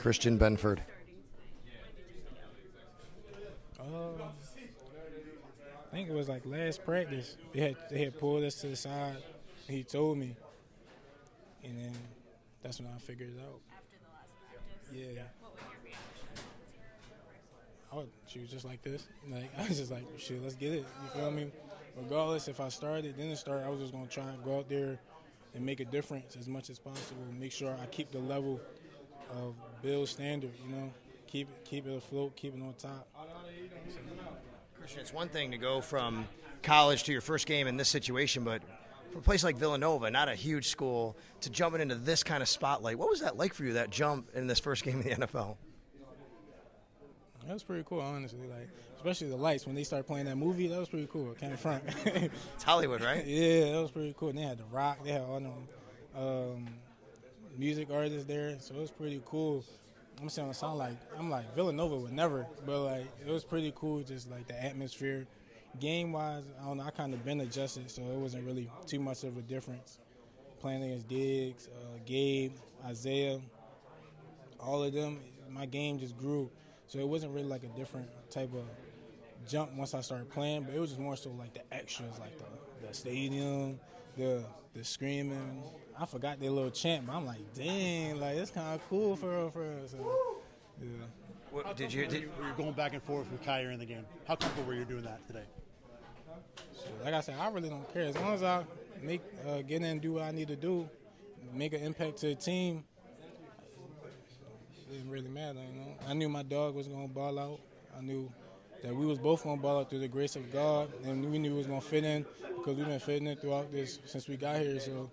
Christian 0.00 0.38
Benford. 0.38 0.78
I 5.92 5.92
think 5.92 6.08
it 6.08 6.14
was 6.14 6.28
like 6.28 6.46
last 6.46 6.84
practice. 6.86 7.36
They 7.52 7.60
had 7.60 7.76
they 7.90 8.04
had 8.04 8.18
pulled 8.18 8.44
us 8.44 8.54
to 8.62 8.68
the 8.68 8.76
side. 8.76 9.18
he 9.68 9.82
told 9.82 10.16
me, 10.16 10.36
and 11.62 11.76
then 11.76 11.92
that's 12.62 12.80
when 12.80 12.88
I 12.94 12.98
figured 12.98 13.30
it 13.36 13.42
out. 13.42 13.60
Yeah. 14.90 15.22
I 17.92 17.96
would 17.96 18.08
shoot 18.26 18.48
just 18.48 18.64
like 18.64 18.82
this. 18.82 19.06
Like 19.28 19.50
I 19.58 19.68
was 19.68 19.78
just 19.78 19.90
like, 19.90 20.04
shit, 20.16 20.42
let's 20.42 20.54
get 20.54 20.72
it. 20.72 20.86
You 21.02 21.20
feel 21.20 21.30
me? 21.30 21.50
Regardless 21.96 22.48
if 22.48 22.60
I 22.60 22.68
started, 22.68 23.16
didn't 23.18 23.36
start, 23.36 23.64
I 23.66 23.68
was 23.68 23.80
just 23.80 23.92
gonna 23.92 24.06
try 24.06 24.24
and 24.24 24.42
go 24.44 24.58
out 24.58 24.68
there 24.68 24.98
and 25.54 25.66
make 25.66 25.80
a 25.80 25.84
difference 25.84 26.36
as 26.36 26.48
much 26.48 26.70
as 26.70 26.78
possible. 26.78 27.22
Make 27.38 27.52
sure 27.52 27.76
I 27.82 27.86
keep 27.86 28.12
the 28.12 28.20
level 28.20 28.60
of 29.36 29.54
Bill 29.82 30.06
standard. 30.06 30.52
You 30.66 30.74
know, 30.74 30.92
keep 31.26 31.48
keep 31.64 31.86
it 31.86 31.96
afloat, 31.96 32.36
keep 32.36 32.54
it 32.54 32.62
on 32.62 32.74
top. 32.78 33.08
Christian, 34.78 35.00
it's 35.00 35.12
one 35.12 35.28
thing 35.28 35.50
to 35.50 35.58
go 35.58 35.80
from 35.80 36.26
college 36.62 37.04
to 37.04 37.12
your 37.12 37.20
first 37.20 37.46
game 37.46 37.66
in 37.66 37.76
this 37.76 37.88
situation, 37.88 38.44
but 38.44 38.62
for 39.12 39.18
a 39.18 39.22
place 39.22 39.44
like 39.44 39.56
Villanova, 39.56 40.10
not 40.10 40.28
a 40.28 40.34
huge 40.34 40.68
school, 40.68 41.16
to 41.42 41.50
jumping 41.50 41.80
into 41.80 41.96
this 41.96 42.22
kind 42.22 42.42
of 42.42 42.48
spotlight, 42.48 42.98
what 42.98 43.10
was 43.10 43.20
that 43.20 43.36
like 43.36 43.54
for 43.54 43.64
you? 43.64 43.74
That 43.74 43.90
jump 43.90 44.28
in 44.34 44.46
this 44.46 44.60
first 44.60 44.84
game 44.84 44.98
of 44.98 45.04
the 45.04 45.10
NFL? 45.10 45.56
That 47.46 47.54
was 47.54 47.62
pretty 47.62 47.84
cool, 47.84 48.00
honestly. 48.00 48.46
Like, 48.48 48.68
especially 48.96 49.28
the 49.28 49.36
lights 49.36 49.66
when 49.66 49.74
they 49.74 49.84
started 49.84 50.04
playing 50.04 50.26
that 50.26 50.36
movie. 50.36 50.68
That 50.68 50.78
was 50.78 50.88
pretty 50.88 51.08
cool. 51.10 51.34
Kind 51.40 51.52
of 51.52 51.60
front. 51.60 51.82
it's 52.04 52.62
Hollywood, 52.62 53.00
right? 53.00 53.26
yeah, 53.26 53.72
that 53.72 53.82
was 53.82 53.90
pretty 53.90 54.14
cool. 54.16 54.28
And 54.28 54.38
they 54.38 54.42
had 54.42 54.58
the 54.58 54.64
rock. 54.64 55.02
They 55.02 55.12
had 55.12 55.22
all 55.22 55.40
them 55.40 55.52
um, 56.16 56.68
music 57.60 57.88
artists 57.92 58.24
there, 58.24 58.56
so 58.58 58.74
it 58.74 58.80
was 58.80 58.90
pretty 58.90 59.20
cool. 59.26 59.62
I'm 60.20 60.30
saying 60.30 60.50
sound 60.54 60.78
like 60.78 60.96
I'm 61.18 61.30
like 61.30 61.54
Villanova 61.54 61.96
would 61.96 62.12
never, 62.12 62.46
but 62.64 62.80
like 62.80 63.06
it 63.24 63.30
was 63.30 63.44
pretty 63.44 63.72
cool. 63.76 64.02
Just 64.02 64.30
like 64.30 64.48
the 64.48 64.64
atmosphere, 64.64 65.26
game 65.78 66.10
wise, 66.10 66.44
I 66.60 66.64
don't 66.64 66.78
know. 66.78 66.84
I 66.84 66.90
kind 66.90 67.12
of 67.12 67.22
been 67.22 67.42
adjusted, 67.42 67.90
so 67.90 68.00
it 68.00 68.16
wasn't 68.16 68.46
really 68.46 68.70
too 68.86 68.98
much 68.98 69.24
of 69.24 69.36
a 69.36 69.42
difference. 69.42 69.98
Playing 70.58 70.84
against 70.84 71.08
Diggs, 71.08 71.68
uh, 71.68 71.98
Gabe, 72.06 72.52
Isaiah, 72.86 73.40
all 74.58 74.82
of 74.82 74.92
them, 74.94 75.20
my 75.50 75.66
game 75.66 75.98
just 75.98 76.16
grew. 76.16 76.50
So 76.86 76.98
it 76.98 77.06
wasn't 77.06 77.34
really 77.34 77.46
like 77.46 77.62
a 77.62 77.78
different 77.78 78.08
type 78.30 78.52
of 78.54 78.64
jump 79.48 79.72
once 79.74 79.92
I 79.92 80.00
started 80.00 80.30
playing, 80.30 80.64
but 80.64 80.74
it 80.74 80.80
was 80.80 80.90
just 80.90 81.00
more 81.00 81.16
so 81.16 81.30
like 81.38 81.52
the 81.52 81.74
extras, 81.74 82.18
like 82.18 82.38
the, 82.38 82.86
the 82.86 82.94
stadium, 82.94 83.78
the 84.16 84.44
the 84.74 84.84
screaming. 84.84 85.62
I 86.00 86.06
forgot 86.06 86.40
their 86.40 86.50
little 86.50 86.70
chant, 86.70 87.04
but 87.06 87.14
I'm 87.14 87.26
like, 87.26 87.52
dang, 87.54 88.18
like 88.18 88.36
it's 88.36 88.50
kind 88.50 88.74
of 88.74 88.88
cool 88.88 89.16
for 89.16 89.28
real, 89.28 89.50
for 89.50 89.60
real. 89.60 89.86
So, 89.86 89.98
yeah. 90.80 90.88
What, 91.50 91.76
did 91.76 91.92
you? 91.92 92.06
Did, 92.06 92.22
you're 92.22 92.54
going 92.56 92.72
back 92.72 92.94
and 92.94 93.02
forth 93.02 93.30
with 93.30 93.42
Kaiir 93.42 93.70
in 93.70 93.78
the 93.78 93.84
game. 93.84 94.06
How 94.26 94.34
comfortable 94.34 94.66
were 94.66 94.74
you 94.74 94.86
doing 94.86 95.02
that 95.02 95.26
today? 95.26 95.44
So, 96.72 96.88
like 97.04 97.12
I 97.12 97.20
said, 97.20 97.36
I 97.38 97.50
really 97.50 97.68
don't 97.68 97.92
care 97.92 98.04
as 98.04 98.16
long 98.16 98.32
as 98.32 98.42
I 98.42 98.64
make 99.02 99.20
uh, 99.46 99.58
get 99.58 99.76
in 99.76 99.84
and 99.84 100.00
do 100.00 100.14
what 100.14 100.22
I 100.22 100.30
need 100.30 100.48
to 100.48 100.56
do, 100.56 100.88
make 101.52 101.74
an 101.74 101.82
impact 101.82 102.16
to 102.18 102.28
the 102.28 102.34
team 102.34 102.84
it 104.90 104.94
didn't 104.94 105.10
really 105.10 105.28
matter, 105.28 105.58
you 105.58 105.80
know. 105.80 105.94
I 106.08 106.14
knew 106.14 106.30
my 106.30 106.42
dog 106.42 106.74
was 106.74 106.88
gonna 106.88 107.08
ball 107.08 107.38
out. 107.38 107.60
I 107.96 108.00
knew 108.00 108.32
that 108.82 108.94
we 108.94 109.04
was 109.04 109.18
both 109.18 109.44
gonna 109.44 109.60
ball 109.60 109.80
out 109.80 109.90
through 109.90 110.00
the 110.00 110.08
grace 110.08 110.34
of 110.34 110.50
God, 110.50 110.90
and 111.04 111.30
we 111.30 111.38
knew 111.38 111.50
we 111.50 111.58
was 111.58 111.66
gonna 111.66 111.80
fit 111.82 112.04
in 112.04 112.24
because 112.56 112.78
we've 112.78 112.86
been 112.86 112.98
fitting 113.00 113.26
in 113.26 113.36
throughout 113.36 113.70
this 113.70 113.98
since 114.06 114.28
we 114.28 114.38
got 114.38 114.56
here. 114.56 114.80
So. 114.80 115.10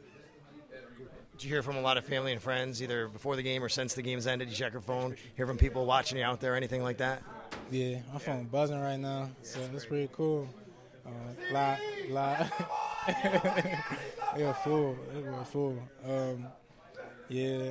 Did 1.37 1.43
you 1.43 1.49
hear 1.51 1.61
from 1.61 1.75
a 1.77 1.81
lot 1.81 1.97
of 1.97 2.05
family 2.05 2.31
and 2.31 2.41
friends 2.41 2.81
either 2.81 3.07
before 3.07 3.35
the 3.35 3.43
game 3.43 3.63
or 3.63 3.69
since 3.69 3.93
the 3.93 4.01
game's 4.01 4.25
ended? 4.25 4.47
Did 4.47 4.57
you 4.57 4.65
check 4.65 4.73
your 4.73 4.81
phone? 4.81 5.15
Hear 5.35 5.45
from 5.45 5.55
people 5.55 5.85
watching 5.85 6.17
you 6.17 6.23
out 6.23 6.39
there, 6.39 6.55
anything 6.55 6.81
like 6.81 6.97
that? 6.97 7.21
Yeah, 7.69 7.99
my 8.11 8.17
phone 8.17 8.45
buzzing 8.45 8.81
right 8.81 8.99
now, 8.99 9.29
so 9.43 9.59
it's 9.71 9.85
pretty 9.85 10.09
cool. 10.13 10.49
Uh, 11.05 11.09
lot, 11.53 11.77
lot. 12.09 12.51
yeah, 13.07 14.53
full. 14.63 14.97
It 15.15 15.25
was 15.25 15.47
full. 15.47 15.77
Um, 16.03 16.47
yeah, 17.29 17.69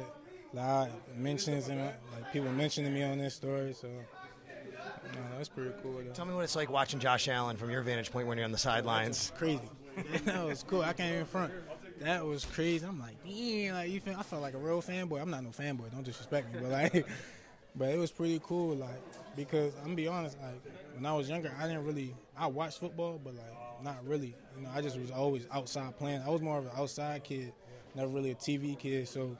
lot 0.52 0.88
mentions 1.16 1.66
and 1.68 1.80
like 1.80 2.32
people 2.32 2.52
mentioning 2.52 2.94
me 2.94 3.02
on 3.02 3.18
this 3.18 3.34
story. 3.34 3.72
So 3.72 3.88
no, 3.88 5.20
that's 5.36 5.48
pretty 5.48 5.72
cool. 5.82 5.94
Though. 6.04 6.12
Tell 6.12 6.24
me 6.24 6.34
what 6.34 6.44
it's 6.44 6.54
like 6.54 6.70
watching 6.70 7.00
Josh 7.00 7.26
Allen 7.26 7.56
from 7.56 7.70
your 7.70 7.82
vantage 7.82 8.12
point 8.12 8.28
when 8.28 8.38
you're 8.38 8.44
on 8.44 8.52
the 8.52 8.58
sidelines. 8.58 9.32
Crazy. 9.36 9.60
that 10.24 10.46
was 10.46 10.62
cool. 10.62 10.82
I 10.82 10.92
can't 10.92 11.14
even 11.14 11.26
front. 11.26 11.52
That 12.00 12.24
was 12.24 12.44
crazy. 12.44 12.84
I'm 12.84 13.00
like, 13.00 13.16
yeah, 13.24 13.74
like 13.74 13.90
you 13.90 14.00
feel. 14.00 14.16
I 14.18 14.22
felt 14.22 14.42
like 14.42 14.54
a 14.54 14.58
real 14.58 14.82
fanboy. 14.82 15.20
I'm 15.20 15.30
not 15.30 15.42
no 15.42 15.50
fanboy. 15.50 15.90
Don't 15.92 16.04
disrespect 16.04 16.52
me, 16.52 16.60
but 16.60 16.70
like, 16.70 17.06
but 17.76 17.88
it 17.88 17.98
was 17.98 18.10
pretty 18.10 18.40
cool. 18.44 18.76
Like 18.76 19.00
because 19.34 19.74
I'm 19.76 19.84
gonna 19.84 19.96
be 19.96 20.08
honest. 20.08 20.36
Like 20.40 20.60
when 20.94 21.06
I 21.06 21.14
was 21.14 21.28
younger, 21.28 21.54
I 21.58 21.66
didn't 21.66 21.84
really. 21.84 22.14
I 22.36 22.46
watched 22.48 22.78
football, 22.78 23.20
but 23.22 23.34
like 23.34 23.82
not 23.82 24.06
really. 24.06 24.34
You 24.56 24.62
know, 24.62 24.70
I 24.74 24.80
just 24.80 24.98
was 24.98 25.10
always 25.10 25.46
outside 25.52 25.96
playing. 25.96 26.22
I 26.22 26.28
was 26.28 26.42
more 26.42 26.58
of 26.58 26.64
an 26.64 26.72
outside 26.76 27.24
kid, 27.24 27.52
never 27.94 28.08
really 28.08 28.30
a 28.30 28.34
TV 28.34 28.78
kid. 28.78 29.08
So 29.08 29.36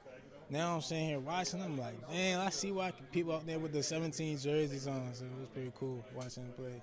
now 0.50 0.74
I'm 0.74 0.80
sitting 0.80 1.08
here 1.08 1.20
watching. 1.20 1.60
I'm 1.60 1.76
like, 1.78 2.08
man, 2.10 2.40
I 2.40 2.50
see 2.50 2.72
why 2.72 2.92
people 3.12 3.32
out 3.32 3.46
there 3.46 3.58
with 3.58 3.72
the 3.72 3.82
17 3.82 4.38
jerseys 4.38 4.86
on. 4.86 5.12
So 5.12 5.24
it 5.24 5.40
was 5.40 5.48
pretty 5.48 5.72
cool 5.78 6.04
watching 6.14 6.44
them 6.44 6.52
play. 6.52 6.82